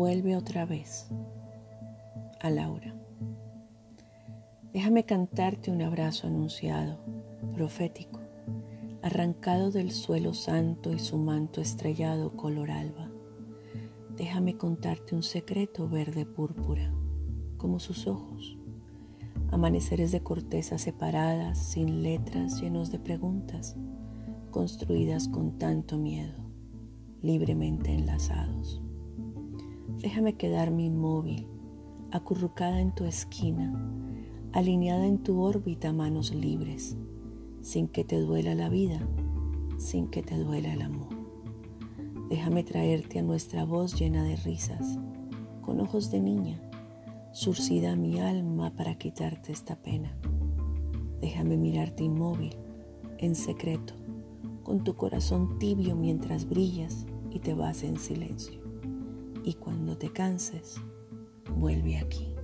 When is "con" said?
25.28-25.58, 45.60-45.80, 54.62-54.82